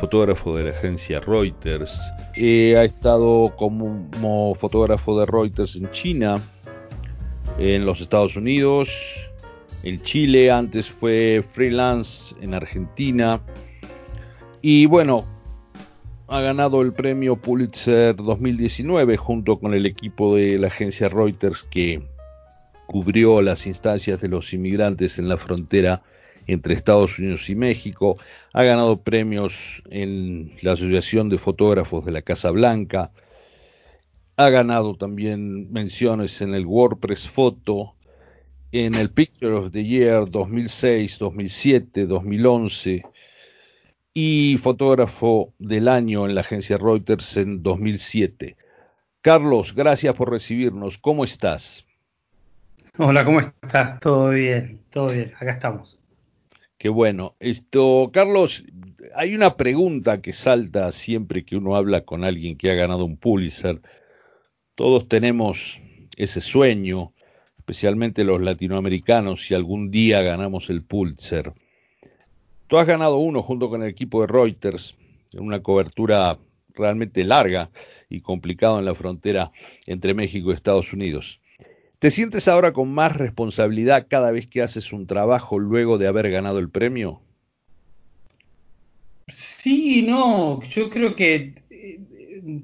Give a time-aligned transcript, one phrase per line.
[0.00, 2.10] fotógrafo de la agencia Reuters.
[2.34, 6.40] Eh, ha estado como fotógrafo de Reuters en China,
[7.58, 8.90] en los Estados Unidos,
[9.82, 13.42] en Chile, antes fue freelance en Argentina.
[14.62, 15.26] Y bueno,
[16.28, 22.02] ha ganado el premio Pulitzer 2019 junto con el equipo de la agencia Reuters que
[22.86, 26.02] cubrió las instancias de los inmigrantes en la frontera
[26.46, 28.18] entre Estados Unidos y México,
[28.52, 33.12] ha ganado premios en la Asociación de Fotógrafos de la Casa Blanca,
[34.36, 37.94] ha ganado también menciones en el WordPress Photo,
[38.72, 43.02] en el Picture of the Year 2006, 2007, 2011
[44.14, 48.56] y fotógrafo del año en la agencia Reuters en 2007.
[49.22, 50.98] Carlos, gracias por recibirnos.
[50.98, 51.86] ¿Cómo estás?
[52.96, 54.00] Hola, ¿cómo estás?
[54.00, 55.32] Todo bien, todo bien.
[55.38, 56.00] Acá estamos.
[56.80, 57.36] Qué bueno.
[57.40, 58.64] Esto, Carlos,
[59.14, 63.18] hay una pregunta que salta siempre que uno habla con alguien que ha ganado un
[63.18, 63.82] Pulitzer.
[64.76, 65.78] Todos tenemos
[66.16, 67.12] ese sueño,
[67.58, 71.52] especialmente los latinoamericanos, si algún día ganamos el Pulitzer.
[72.66, 74.96] Tú has ganado uno junto con el equipo de Reuters
[75.34, 76.38] en una cobertura
[76.72, 77.68] realmente larga
[78.08, 79.52] y complicada en la frontera
[79.84, 81.39] entre México y Estados Unidos.
[82.00, 86.30] ¿Te sientes ahora con más responsabilidad cada vez que haces un trabajo luego de haber
[86.30, 87.20] ganado el premio?
[89.28, 92.62] Sí, no, yo creo que, eh,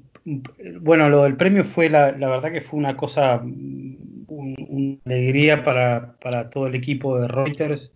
[0.81, 6.65] bueno, lo del premio fue, la, verdad que fue una cosa, una alegría para, todo
[6.65, 7.91] el equipo de Reuters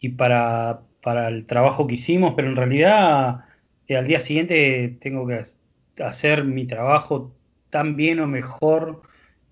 [0.00, 3.44] y para, para el trabajo que hicimos, pero en realidad
[3.88, 5.42] eh, al día siguiente tengo que
[6.02, 7.34] hacer mi trabajo
[7.68, 9.02] tan bien o mejor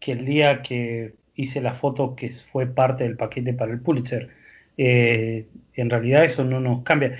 [0.04, 4.28] que el día que hice la foto que fue parte del paquete para el Pulitzer.
[4.76, 7.14] Eh, en realidad eso no nos cambia.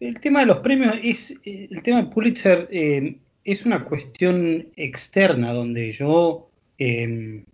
[0.00, 4.68] El tema de los premios es, eh, el tema de Pulitzer eh, es una cuestión
[4.76, 7.44] externa donde yo, em,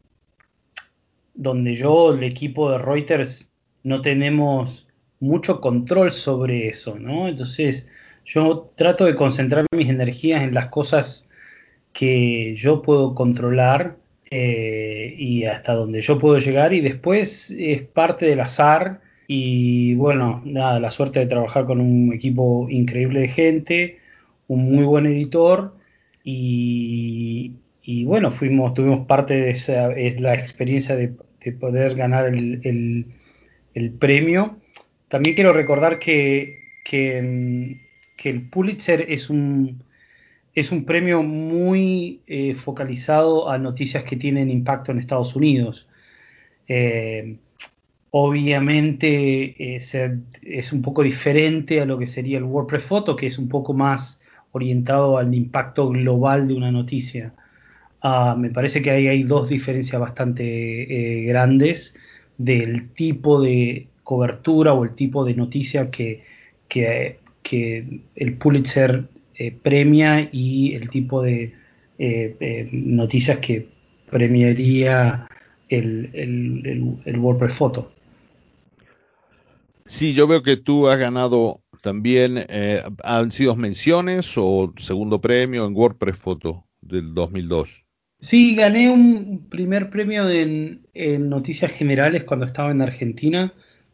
[1.35, 3.49] donde yo, el equipo de Reuters,
[3.85, 4.89] no tenemos
[5.21, 7.29] mucho control sobre eso, ¿no?
[7.29, 7.89] Entonces
[8.25, 11.29] yo trato de concentrar mis energías en las cosas
[11.93, 13.97] que yo puedo controlar
[14.31, 20.43] eh, y hasta donde yo puedo llegar y después es parte del azar y bueno,
[20.45, 23.99] nada, la suerte de trabajar con un equipo increíble de gente,
[24.49, 25.77] un muy buen editor
[26.25, 27.55] y,
[28.05, 31.15] bueno, fuimos, tuvimos parte de esa, es la experiencia de,
[31.61, 33.07] poder ganar el,
[34.01, 34.59] premio.
[35.09, 37.81] También quiero recordar que, que,
[38.17, 39.85] que el Pulitzer es un,
[40.57, 45.87] es un premio muy eh, focalizado a noticias que tienen impacto en Estados Unidos.
[46.67, 47.37] Eh,
[48.11, 53.51] obviamente es, un poco diferente a lo que sería el WordPress Photo, que es un
[53.51, 54.23] poco más
[54.53, 57.35] orientado al impacto global de una noticia.
[58.01, 61.95] Ah, me parece que ahí hay dos diferencias bastante eh, grandes
[62.39, 66.25] del tipo de cobertura o el tipo de noticia que,
[68.15, 69.16] el Pulitzer eh,
[69.63, 71.55] premia y el tipo de
[71.99, 73.69] eh, eh, noticias que
[74.11, 75.29] premiaría
[75.69, 76.11] el,
[77.05, 77.93] el, WordPress Photo.
[79.85, 82.45] Sí, yo veo que tú has ganado también,
[83.05, 87.87] ¿han sido menciones o segundo premio en WordPress Photo del 2002?
[88.21, 93.53] Sí, gané un primer premio en, en, noticias generales cuando estaba en Argentina.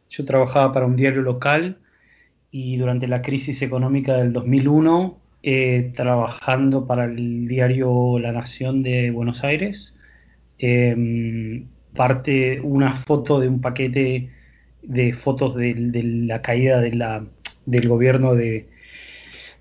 [0.09, 1.79] Yo trabajaba para un diario local
[2.51, 9.11] y durante la crisis económica del 2001 eh, trabajando para el diario La Nación de
[9.11, 9.97] Buenos Aires.
[10.59, 14.31] Em, parte una foto de un paquete
[14.83, 15.75] de fotos de,
[16.27, 17.25] la caída de la,
[17.67, 18.69] del gobierno de,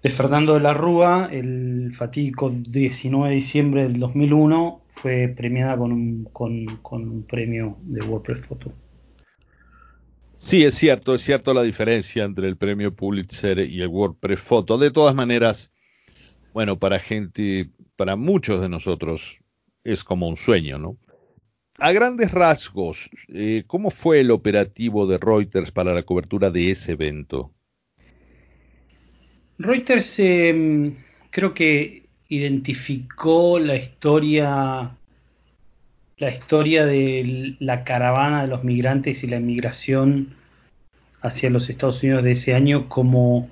[0.04, 6.26] Fernando de la Rúa, el fatídico 19 de diciembre del 2001, fue premiada con un,
[6.32, 8.74] con un premio de WordPress Photo.
[10.44, 14.80] Sí, es cierto, es cierto la diferencia entre el premio Pulitzer y el WordPress Photo.
[14.80, 15.72] De todas maneras,
[16.52, 19.38] bueno, para gente, para muchos de nosotros
[19.84, 20.98] es como un sueño, ¿no?
[21.78, 26.94] A grandes rasgos, eh, ¿cómo fue el operativo de Reuters para la cobertura de ese
[26.94, 27.54] evento?
[29.60, 30.96] Reuters em,
[31.30, 34.98] creo que identificó la historia
[36.22, 40.36] la historia de la caravana de los migrantes y la inmigración
[41.20, 43.50] hacia los Estados Unidos de ese año como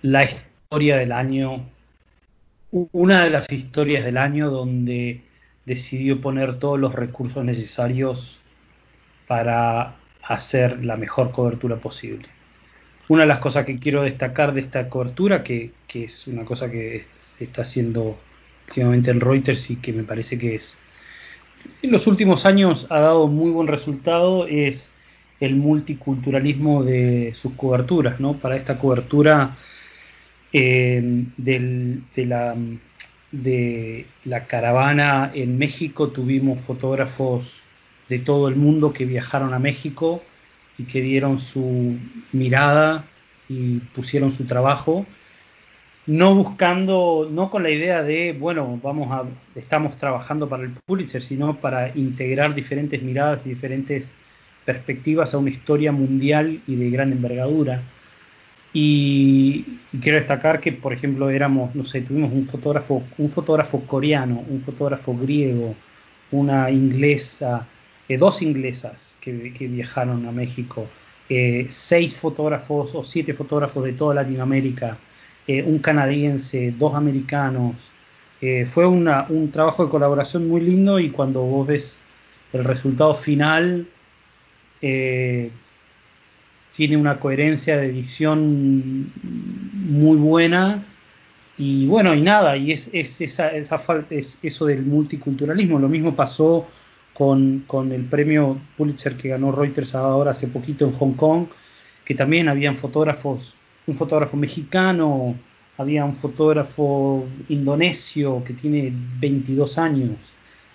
[0.00, 1.68] la historia del año,
[2.70, 5.22] una de las historias del año donde
[5.66, 8.38] decidió poner todos los recursos necesarios
[9.26, 12.28] para hacer la mejor cobertura posible.
[13.08, 16.70] Una de las cosas que quiero destacar de esta cobertura, que, que es una cosa
[16.70, 17.06] que
[17.36, 18.20] se está haciendo
[18.68, 20.78] últimamente en Reuters y que me parece que es
[21.82, 24.92] en los últimos años ha dado muy buen resultado es
[25.40, 28.34] el multiculturalismo de sus coberturas, ¿no?
[28.34, 29.56] Para esta cobertura
[30.52, 32.54] eh, de, la,
[33.32, 37.62] de la caravana en México tuvimos fotógrafos
[38.08, 40.22] de todo el mundo que viajaron a México
[40.76, 41.96] y que dieron su
[42.32, 43.04] mirada
[43.48, 45.06] y pusieron su trabajo
[46.06, 49.24] no buscando, no con la idea de, bueno, vamos a,
[49.58, 54.12] estamos trabajando para el Pulitzer, sino para integrar diferentes miradas y diferentes
[54.64, 57.82] perspectivas a una historia mundial y de gran envergadura.
[58.72, 64.44] Y, quiero destacar que, por ejemplo, éramos, no sé, tuvimos un fotógrafo, un fotógrafo coreano,
[64.48, 65.74] un fotógrafo griego,
[66.30, 67.66] una inglesa,
[68.08, 70.86] eh, dos inglesas que, viajaron a México,
[71.28, 74.98] eh, seis fotógrafos o siete fotógrafos de toda Latinoamérica,
[75.46, 77.76] eh, un canadiense, dos americanos.
[78.40, 82.00] Eh, fue un trabajo de colaboración muy lindo y cuando vos ves
[82.52, 83.86] el resultado final,
[84.82, 85.50] eh,
[86.72, 90.84] tiene una coherencia de edición muy buena.
[91.58, 95.78] Y bueno, y nada, y es, esa, es eso del multiculturalismo.
[95.78, 96.66] Lo mismo pasó
[97.12, 101.48] con, con, el premio Pulitzer que ganó Reuters ahora hace poquito en Hong Kong,
[102.04, 103.56] que también habían fotógrafos
[103.90, 105.34] un fotógrafo mexicano,
[105.76, 110.16] había un fotógrafo indonesio que tiene 22 años,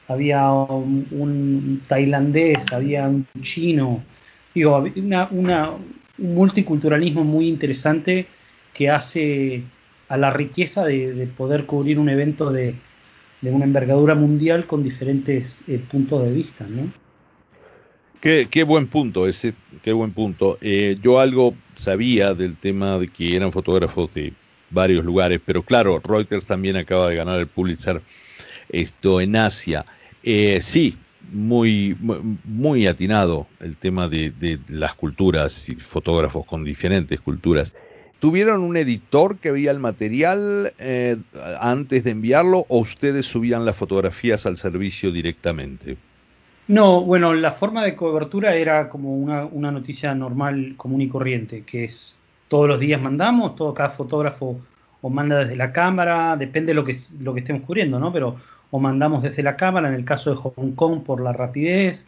[0.08, 4.04] había un, tailandés, había un chino,
[4.54, 8.28] digo, una, un multiculturalismo muy interesante
[8.74, 9.64] que hace
[10.10, 12.76] a la riqueza de, poder cubrir un evento de,
[13.42, 17.05] una envergadura mundial con diferentes eh, puntos de vista, ¿no?
[18.22, 19.54] Qué, buen punto ese,
[19.84, 20.58] qué buen punto.
[20.62, 24.34] Eh, yo algo sabía del tema de que eran fotógrafos de
[24.72, 28.02] varios lugares, pero claro, Reuters también acaba de ganar el Pulitzer
[28.70, 29.86] esto en Asia.
[30.24, 30.98] Eh, sí,
[31.32, 31.96] muy,
[32.44, 37.74] muy atinado el tema de, las culturas y fotógrafos con diferentes culturas.
[38.20, 41.18] ¿Tuvieron un editor que veía el material eh,
[41.60, 45.98] antes de enviarlo o ustedes subían las fotografías al servicio directamente?
[46.68, 51.84] No, bueno, la forma de cobertura era como una, noticia normal, común y corriente, que
[51.84, 52.18] es
[52.48, 54.60] todos los días mandamos, todo cada fotógrafo
[55.02, 58.12] o manda desde la cámara, depende de lo que, lo que estemos cubriendo, ¿no?
[58.12, 58.38] Pero
[58.72, 62.08] o mandamos desde la cámara, en el caso de Hong Kong por la rapidez,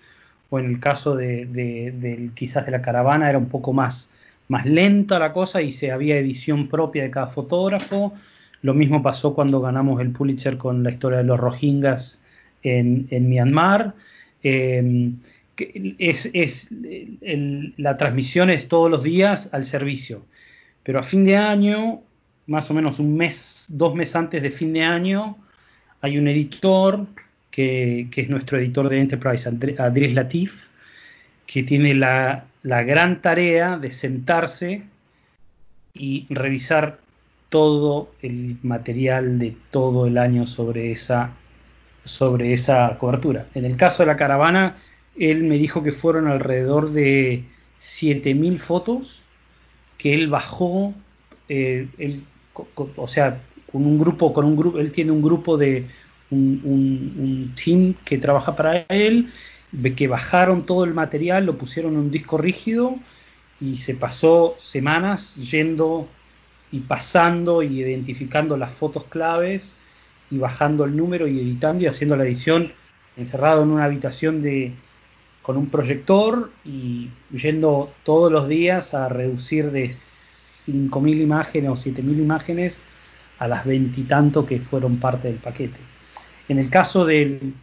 [0.49, 4.09] o en el caso de, quizás de la caravana era un poco más,
[4.47, 8.13] más lenta la cosa y se había edición propia de cada fotógrafo.
[8.63, 12.21] Lo mismo pasó cuando ganamos el Pulitzer con la historia de los Rohingyas
[12.63, 13.93] en Myanmar.
[14.49, 15.19] Em,
[15.97, 20.25] es, la transmisión es todos los días al servicio,
[20.83, 22.01] pero a fin de año,
[22.45, 25.37] más o menos un mes, dos meses antes de fin de año,
[25.99, 27.05] hay un editor
[27.51, 30.67] que, es nuestro editor de Enterprise, Andrés Latif,
[31.45, 34.83] que tiene la, gran tarea de sentarse
[35.93, 36.99] y revisar
[37.49, 41.33] todo el material de todo el año sobre esa
[42.07, 43.47] sobre esa cobertura.
[43.53, 44.77] En el caso de la caravana,
[45.17, 47.43] él me dijo que fueron alrededor de
[47.79, 49.21] 7.000 fotos
[49.97, 50.93] que él bajó,
[51.49, 51.87] eh,
[52.95, 55.87] o sea, con un grupo, con un grupo, él tiene un grupo de
[56.29, 59.31] un, team que trabaja para él,
[59.95, 62.95] que bajaron todo el material, lo pusieron en un disco rígido
[63.59, 66.07] y se pasó semanas yendo
[66.71, 69.77] y pasando y identificando las fotos claves
[70.29, 72.71] y bajando el número y editando y haciendo la edición
[73.15, 74.73] encerrado en una habitación de
[75.41, 82.17] con un proyector y yendo todos los días a reducir de 5.000 imágenes o 7.000
[82.17, 82.81] imágenes
[83.39, 85.79] a las veintitantos que fueron parte del paquete.
[86.49, 87.53] En el caso del,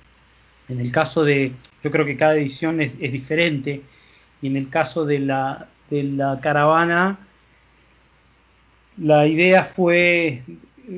[0.70, 1.52] en el caso de,
[1.82, 3.82] yo creo que cada edición es, es diferente
[4.40, 7.18] y en el caso de la, de la caravana,
[8.96, 10.42] la idea fue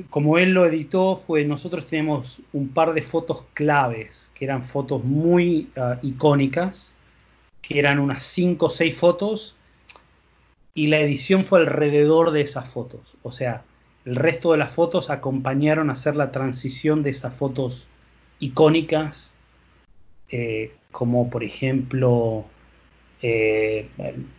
[0.09, 5.03] como él lo editó, fue nosotros tenemos un par de fotos claves, que eran fotos
[5.03, 6.95] muy ah, icónicas,
[7.61, 9.55] que eran unas 5 o 6 fotos,
[10.73, 13.15] y la edición fue alrededor de esas fotos.
[13.23, 13.63] O sea,
[14.05, 17.87] el resto de las fotos acompañaron a hacer la transición de esas fotos
[18.39, 19.33] icónicas,
[20.29, 22.45] eh, como por ejemplo,
[23.21, 23.89] eh,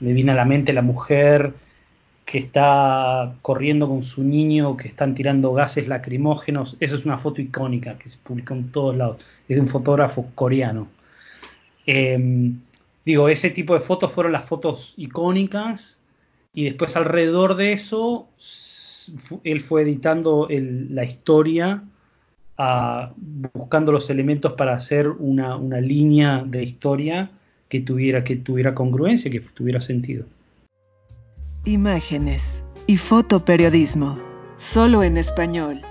[0.00, 1.54] me viene a la mente la mujer
[2.28, 6.76] que está corriendo con su niño, que están tirando gases lacrimógenos.
[6.78, 9.16] Esa es una foto icónica que se publicó en todos lados.
[9.48, 10.88] Es de un fotógrafo coreano.
[11.86, 12.60] Em,
[13.06, 16.00] digo, ese tipo de fotos fueron las fotos icónicas
[16.52, 18.28] y después alrededor de eso
[19.42, 21.82] él fue editando la historia,
[23.54, 27.30] buscando los elementos para hacer una, una línea de historia
[27.70, 30.26] que tuviera, que tuviera congruencia, que tuviera sentido.
[31.64, 34.18] Imágenes y fotoperiodismo,
[34.56, 35.82] solo en español.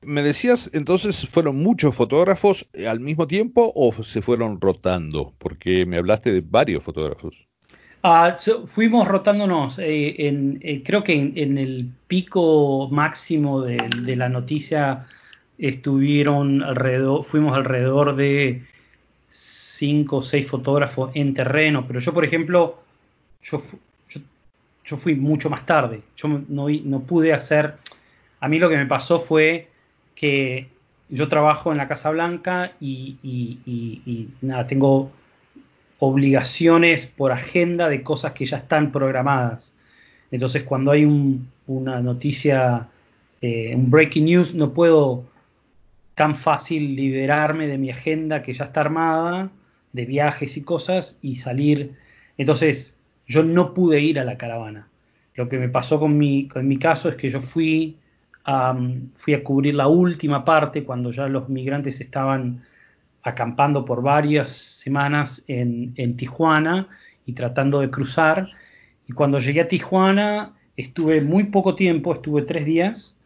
[0.00, 5.34] Me decías, entonces, ¿fueron muchos fotógrafos al mismo tiempo o se fueron rotando?
[5.38, 7.46] Porque me hablaste de varios fotógrafos.
[8.02, 9.78] Ah, fuimos rotándonos.
[9.80, 15.04] Eh, en, eh, creo que en, el pico máximo de, de, la noticia
[15.58, 18.62] estuvieron alrededor, fuimos alrededor de
[19.78, 22.82] cinco o seis fotógrafos en terreno, pero yo, por ejemplo,
[23.42, 23.62] yo,
[24.84, 26.02] yo, fui mucho más tarde.
[26.16, 27.74] Yo no, no pude hacer.
[28.40, 29.68] A mí lo que me pasó fue
[30.16, 30.68] que
[31.08, 35.12] yo trabajo en la Casa Blanca y, nada, tengo
[36.00, 39.72] obligaciones por agenda de cosas que ya están programadas.
[40.32, 41.04] Entonces, cuando hay
[41.66, 42.88] una noticia,
[43.40, 45.24] eh, un breaking news, no puedo
[46.16, 49.50] tan fácil liberarme de mi agenda que ya está armada
[49.92, 51.94] de viajes y cosas y salir.
[52.36, 54.88] Entonces, yo no pude ir a la caravana.
[55.34, 57.96] Lo que me pasó con mi, con mi caso es que yo fui
[58.44, 58.76] a,
[59.16, 62.64] fui a cubrir la última parte cuando ya los migrantes estaban
[63.22, 66.88] acampando por varias semanas en, en Tijuana
[67.26, 68.50] y tratando de cruzar.
[69.06, 73.16] Y cuando llegué a Tijuana estuve muy poco tiempo, estuve tres días,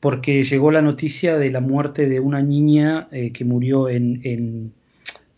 [0.00, 4.72] porque llegó la noticia de la muerte de una niña eh, que murió en,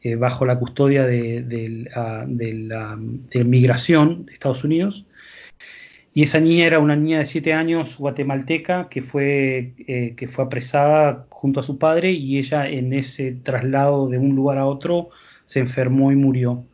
[0.04, 2.98] eh, bajo la custodia de, la,
[3.44, 5.06] migración de Estados Unidos.
[6.12, 10.44] Y esa niña era una niña de 7 años guatemalteca que fue, eh, que fue
[10.44, 15.08] apresada junto a su padre y ella en ese traslado de un lugar a otro
[15.46, 16.66] se enfermó y murió.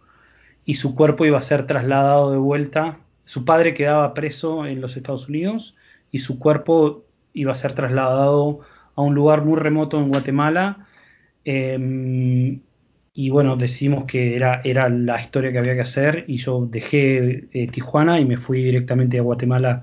[0.65, 2.99] Y su cuerpo iba a ser trasladado de vuelta.
[3.27, 5.77] Su padre quedaba preso en los Estados Unidos
[6.11, 8.59] y su cuerpo iba a ser trasladado
[8.97, 10.89] a un lugar muy remoto en Guatemala.
[11.45, 12.61] Em,
[13.21, 17.49] y bueno, decimos que era, era la historia que había que hacer y yo dejé
[17.53, 19.83] eh, Tijuana y me fui directamente a Guatemala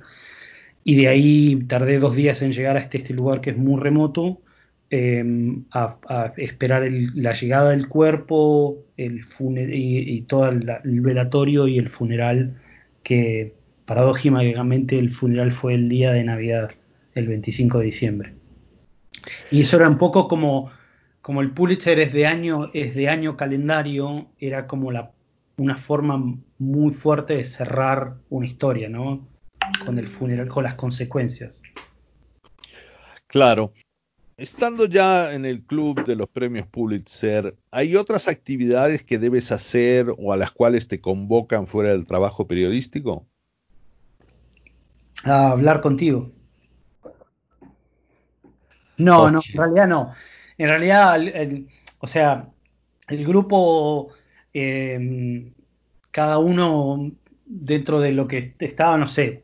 [0.84, 3.80] y de ahí tardé dos días en llegar a este, este lugar que es muy
[3.80, 4.42] remoto,
[4.90, 9.24] em, a, esperar la llegada del cuerpo el
[9.72, 12.60] y, todo el, velatorio y el funeral,
[13.04, 13.54] que
[13.86, 16.72] paradójicamente el funeral fue el día de Navidad,
[17.14, 18.34] el 25 de diciembre.
[19.52, 20.72] Y eso era un poco como
[21.28, 25.12] como el Pulitzer es de año, es de año calendario, era como la,
[25.58, 29.28] una forma muy fuerte de cerrar una historia, ¿no?
[29.86, 31.62] Con el funeral, con las consecuencias.
[33.28, 33.74] Claro.
[34.38, 40.16] Estando ya en el club de los premios Pulitzer, ¿hay otras actividades que debes hacer
[40.18, 43.26] o a las cuales te convocan fuera del trabajo periodístico?
[45.26, 46.32] A hablar contigo.
[48.96, 50.14] No, no, en realidad no.
[50.58, 51.20] En realidad,
[52.00, 52.50] o sea,
[53.10, 54.10] el grupo,
[54.54, 55.54] em,
[56.12, 57.12] cada uno
[57.46, 59.44] dentro de lo que estaba, no sé,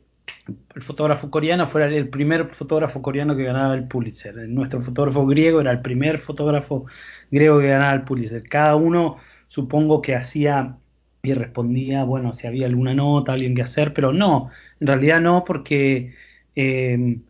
[0.75, 4.35] el fotógrafo coreano fuera el primer fotógrafo coreano que ganaba el Pulitzer.
[4.49, 6.85] Nuestro fotógrafo griego era el primer fotógrafo
[7.31, 8.43] griego que ganaba el Pulitzer.
[8.43, 9.17] Cada uno
[9.47, 10.77] supongo que hacía
[11.21, 15.45] y respondía, bueno, si había alguna nota, alguien que hacer, pero no, en realidad no,
[15.45, 16.13] porque
[16.55, 17.21] em,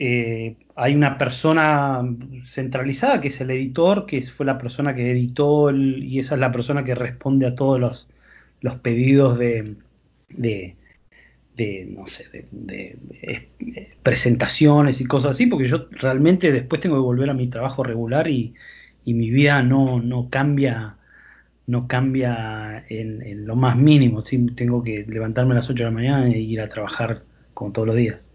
[0.00, 2.02] eh, hay una persona
[2.44, 6.52] centralizada que es el editor, que fue la persona que editó y esa es la
[6.52, 8.08] persona que responde a todos los,
[8.60, 9.74] los pedidos de,
[10.28, 10.76] de,
[11.96, 12.96] no sé, de,
[14.04, 18.28] presentaciones y cosas así, porque yo realmente después tengo que volver a mi trabajo regular
[18.28, 18.54] y,
[19.04, 20.96] mi vida no, no cambia
[21.66, 24.38] no cambia en, lo más mínimo, ¿sí?
[24.54, 27.22] tengo que levantarme a las 8 de la mañana e ir a trabajar
[27.54, 28.30] como todos los días.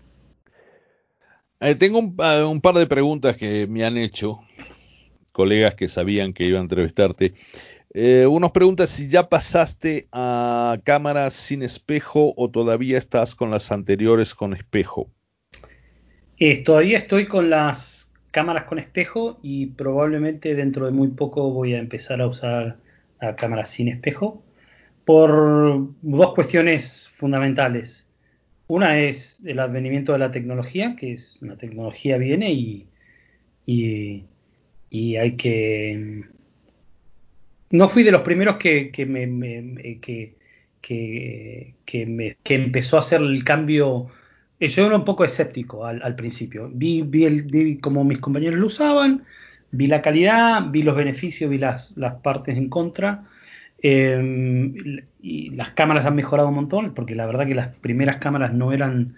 [1.63, 4.41] Eh, tengo ah, un, par de preguntas que me han hecho
[5.31, 7.35] colegas que sabían que iba a entrevistarte.
[7.93, 13.71] Eh, unos preguntan si ya pasaste a cámaras sin espejo o todavía estás con las
[13.71, 15.07] anteriores con espejo.
[16.37, 21.75] Eh, todavía estoy con las cámaras con espejo y probablemente dentro de muy poco voy
[21.75, 22.75] a empezar a usar
[23.21, 24.43] a cámaras sin espejo
[25.05, 28.02] por dos cuestiones fundamentales.
[28.67, 32.87] Una es el advenimiento de la tecnología, que es una tecnología viene y,
[33.65, 36.23] y, hay que...
[37.71, 39.05] No fui de los primeros que, que
[40.81, 44.07] que, que, que empezó a hacer el cambio.
[44.59, 46.69] Yo era un poco escéptico al, principio.
[46.71, 49.23] Vi, vi, el, vi cómo mis compañeros lo usaban,
[49.71, 53.25] vi la calidad, vi los beneficios, vi las, las partes en contra.
[53.85, 54.75] Em,
[55.21, 59.15] las cámaras han mejorado un montón, porque la verdad que las primeras cámaras no eran,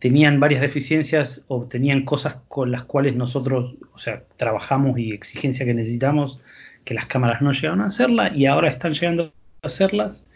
[0.00, 5.64] tenían varias deficiencias o tenían cosas con las cuales nosotros, o sea, trabajamos y exigencia
[5.64, 6.40] que necesitamos,
[6.84, 10.26] que las cámaras no llegaron a hacerla y ahora están llegando a hacerlas.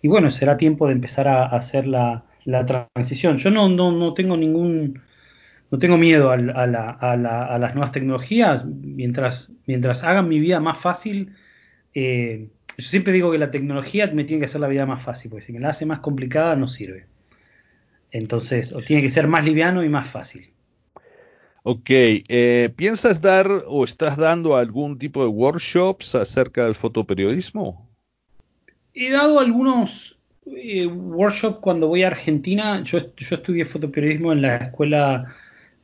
[0.00, 2.24] Y bueno, será tiempo de empezar a, hacer la,
[2.66, 3.38] transición.
[3.38, 5.00] Yo no, no, no tengo ningún,
[5.70, 11.34] no tengo miedo a, las nuevas tecnologías, mientras, mientras hagan mi vida más fácil.
[11.94, 15.30] Eh, yo siempre digo que la tecnología me tiene que hacer la vida más fácil,
[15.30, 17.06] porque si me la hace más complicada no sirve.
[18.10, 20.50] Entonces, o tiene que ser más liviano y más fácil.
[21.62, 27.88] Ok, eh, ¿piensas dar o estás dando algún tipo de workshops acerca del fotoperiodismo?
[28.92, 32.82] He dado algunos eh, workshops cuando voy a Argentina.
[32.84, 35.34] Yo, yo estudié fotoperiodismo en la escuela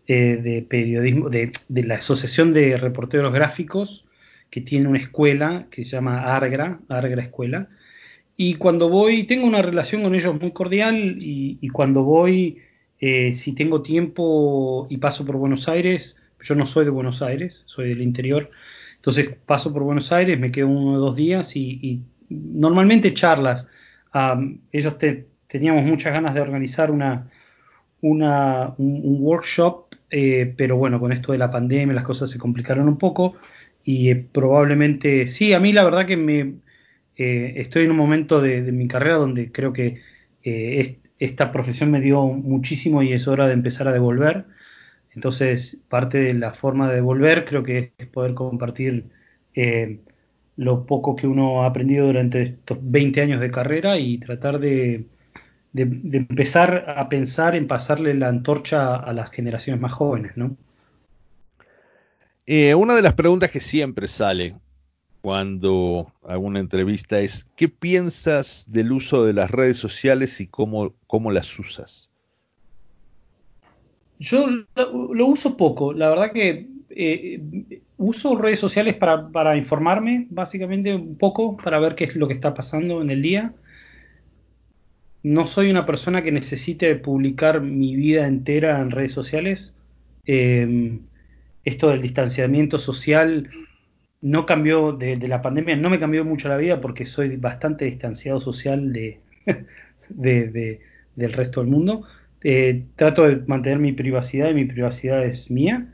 [0.07, 4.05] eh, de periodismo, de, de, la Asociación de Reporteros Gráficos
[4.51, 7.69] que tiene una escuela que se llama Argra, Argra Escuela.
[8.37, 12.59] Y cuando voy, tengo una relación con ellos muy cordial y, cuando voy,
[12.99, 17.63] eh, si tengo tiempo y paso por Buenos Aires, yo no soy de Buenos Aires,
[17.67, 18.51] soy del interior,
[18.97, 23.67] entonces paso por Buenos Aires, me quedo uno o dos días y, normalmente charlas.
[24.73, 24.97] ellos
[25.49, 27.29] teníamos muchas ganas de organizar una,
[28.01, 32.89] una un, workshop, eh, pero bueno, con esto de la pandemia las cosas se complicaron
[32.89, 33.35] un poco
[33.85, 36.55] y eh, probablemente, sí, a mí la verdad que me
[37.17, 40.01] eh, estoy en un momento de, mi carrera donde creo que
[40.45, 44.47] eh, esta profesión me dio muchísimo y es hora de empezar a devolver.
[45.15, 49.07] Entonces, parte de la forma de devolver creo que es poder compartir
[50.57, 55.07] lo poco que uno ha aprendido durante estos 20 años de carrera y tratar de,
[55.73, 60.57] de empezar a pensar en pasarle la antorcha a las generaciones más jóvenes, ¿no?
[62.53, 64.57] Eh, una de las preguntas que siempre sale
[65.21, 70.93] cuando hago una entrevista es, ¿qué piensas del uso de las redes sociales y cómo,
[71.07, 72.11] cómo las usas?
[74.19, 77.41] Yo lo, uso poco, la verdad que eh,
[77.99, 82.35] uso redes sociales para, para, informarme, básicamente un poco, para ver qué es lo que
[82.35, 83.55] está pasando en el día.
[85.23, 89.73] No soy una persona que necesite publicar mi vida entera en redes sociales.
[90.27, 90.99] Eh,
[91.65, 93.49] esto del distanciamiento social
[94.21, 98.41] no cambió, de, la pandemia no me cambió mucho la vida porque soy bastante distanciado
[98.41, 98.93] social
[100.09, 100.81] de,
[101.17, 102.05] del resto del mundo.
[102.43, 105.93] Eh, trato de mantener mi privacidad y mi privacidad es mía.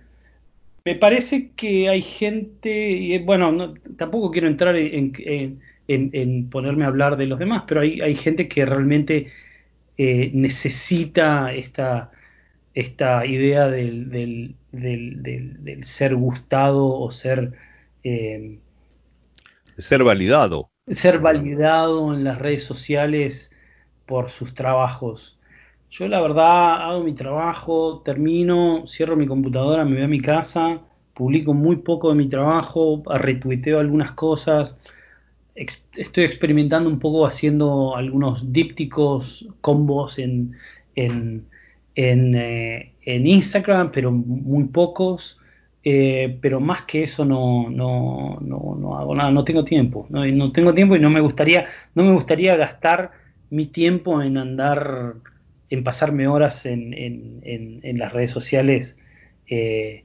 [0.85, 7.27] Me parece que hay gente, y bueno, tampoco quiero entrar en, ponerme a hablar de
[7.27, 9.27] los demás, pero hay, hay gente que realmente
[9.99, 12.13] eh, necesita esta,
[12.77, 17.55] esta idea del, del, ser gustado o ser...
[18.05, 18.59] Eh,
[19.79, 20.71] ser validado.
[20.87, 23.51] Ser validado en las redes sociales
[24.05, 25.41] por sus trabajos.
[25.89, 30.83] Yo la verdad hago mi trabajo, termino, cierro mi computadora, me voy a mi casa,
[31.15, 34.77] publico muy poco de mi trabajo, retuiteo algunas cosas,
[35.55, 40.55] estoy experimentando un poco haciendo algunos dípticos, combos en,
[41.97, 45.39] eh, en, Instagram, pero muy pocos.
[45.89, 50.75] Eh, pero más que eso no, no, no, hago nada, no tengo tiempo, no, tengo
[50.75, 53.13] tiempo y no me gustaría, no me gustaría gastar
[53.51, 55.15] mi tiempo en andar,
[55.71, 58.99] en pasarme horas en, en, las redes sociales
[59.47, 60.05] eh,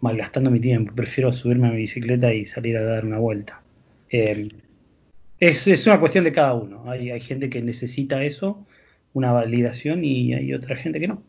[0.00, 0.94] malgastando mi tiempo.
[0.94, 3.62] Prefiero subirme a mi bicicleta y salir a dar una vuelta.
[4.08, 6.90] es, es, una cuestión de cada uno.
[6.90, 8.66] Hay, hay gente que necesita eso
[9.14, 11.22] una validación y hay otra gente que no.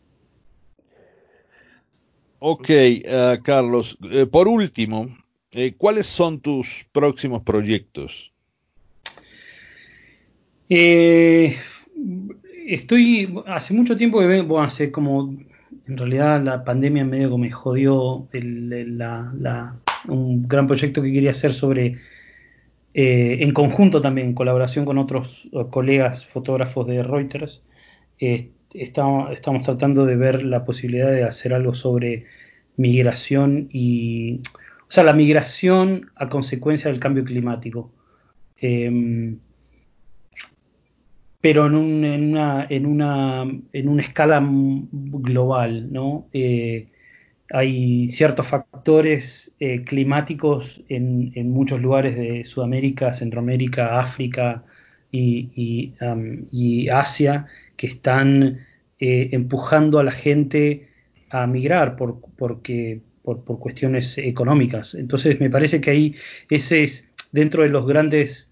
[2.38, 5.16] Ok, uh, Carlos, eh, por último,
[5.52, 8.32] eh, ¿cuáles son tus próximos proyectos?
[10.68, 11.56] Eh,
[12.66, 15.34] estoy, hace mucho tiempo que bueno, hace como,
[15.88, 18.28] en realidad la pandemia medio que me jodió
[20.08, 21.98] un gran proyecto que quería hacer sobre,
[22.92, 27.62] en conjunto también, en colaboración con otros colegas fotógrafos de Reuters,
[28.18, 32.26] eh, estamos, tratando de ver la posibilidad de hacer algo sobre
[32.76, 34.40] migración y,
[34.82, 37.92] o sea, la migración a consecuencia del cambio climático.
[38.58, 39.38] Em,
[41.40, 46.28] pero en, una, en, una, en una escala global, ¿no?
[46.32, 46.88] Eh,
[47.50, 54.64] hay ciertos factores eh, climáticos en, muchos lugares de Sudamérica, Centroamérica, África
[55.12, 55.94] y,
[56.90, 58.66] Asia que están
[58.98, 60.88] eh, empujando a la gente
[61.30, 62.62] a migrar por, por,
[63.58, 64.94] cuestiones económicas.
[64.94, 66.14] Entonces me parece que ahí
[66.48, 68.50] ese es dentro de los grandes...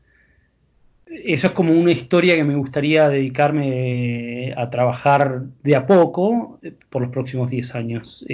[1.07, 6.73] Eso es como una historia que me gustaría dedicarme a trabajar de a poco eh,
[6.91, 8.25] por los próximos 10 años.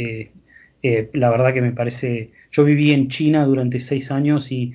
[0.83, 4.75] Eh, la verdad que me parece, yo viví en China durante seis años y,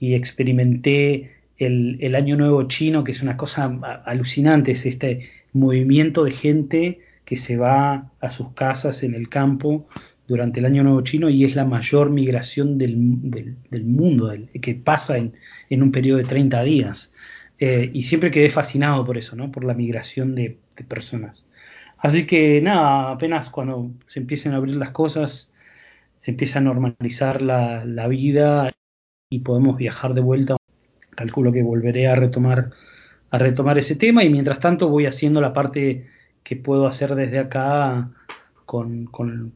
[0.00, 3.64] experimenté el, Año Nuevo chino, que es una cosa
[4.04, 9.86] alucinante, es este movimiento de gente que se va a sus casas en el campo
[10.26, 15.82] durante el Año Nuevo chino y es la mayor migración del, mundo, que pasa en,
[15.82, 17.12] un periodo de 30 días.
[17.58, 19.52] Eh, y siempre quedé fascinado por eso, ¿no?
[19.52, 21.44] por la migración de personas.
[22.00, 25.52] Así que nada, apenas cuando se empiecen a abrir las cosas,
[26.16, 28.72] se empieza a normalizar la, vida
[29.30, 30.56] y podemos viajar de vuelta,
[31.14, 32.70] calculo que volveré a retomar,
[33.30, 36.06] a retomar ese tema y mientras tanto voy haciendo la parte
[36.42, 38.10] que puedo hacer desde acá
[38.66, 39.52] con, con,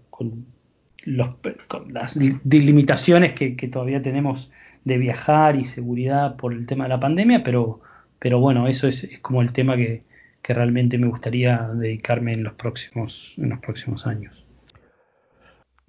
[1.07, 4.51] las limitaciones que, todavía tenemos
[4.85, 7.81] de viajar y seguridad por el tema de la pandemia, pero,
[8.19, 10.03] pero bueno, eso es como el tema que,
[10.45, 14.45] que realmente me gustaría dedicarme en los próximos, en los próximos años.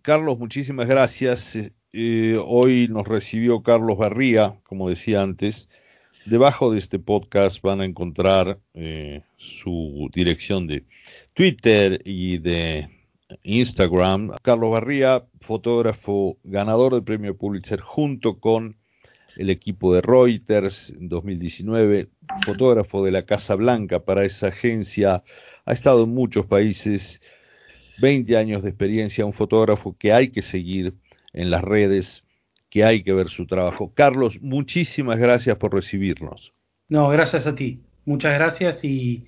[0.02, 1.58] Carlos, muchísimas gracias.
[1.98, 5.70] Eh, hoy nos recibió Carlos Barría, como decía antes.
[6.26, 10.84] Debajo de este podcast van a encontrar eh, su dirección de
[11.34, 12.90] Twitter y de
[13.44, 14.34] Instagram.
[14.42, 18.76] Carlos Barría, fotógrafo ganador del premio Pulitzer junto con
[19.38, 22.10] el equipo de Reuters en 2019,
[22.46, 25.24] fotógrafo de la Casa Blanca para esa agencia,
[25.64, 27.22] ha estado en muchos países,
[28.00, 30.94] 20 años de experiencia, un fotógrafo que hay que seguir
[31.36, 32.24] en las redes,
[32.70, 33.94] que hay que ver su trabajo.
[33.94, 36.54] Carlos, muchísimas gracias por recibirnos.
[36.90, 39.28] No, gracias a ti, muchas gracias y,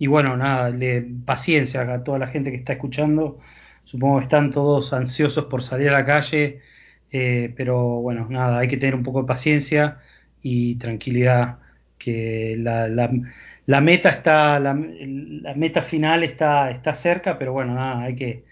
[0.00, 3.38] bueno, nada, le, paciencia a toda la gente que está escuchando.
[3.84, 6.62] Supongo que están todos ansiosos por salir a la calle
[7.10, 10.00] eh, pero bueno, nada, hay que tener un poco de paciencia
[10.42, 11.58] y tranquilidad,
[11.98, 18.44] que la, meta está, la, meta final está, está cerca, pero bueno, nada, hay que,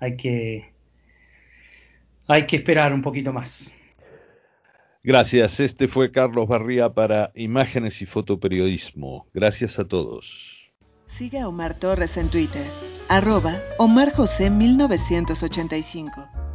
[0.00, 0.69] hay que,
[2.30, 3.70] hay que esperar un poquito más.
[5.02, 5.60] Gracias.
[5.60, 9.26] Este fue Carlos Barría para Imágenes y Fotoperiodismo.
[9.32, 10.70] Gracias a todos.
[11.06, 12.64] Sigue a Omar Torres en Twitter,
[13.08, 16.49] arroba Omar José 1985.